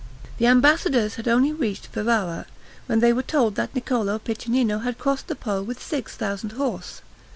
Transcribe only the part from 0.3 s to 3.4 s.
The ambassadors had only reached Ferrara, when they were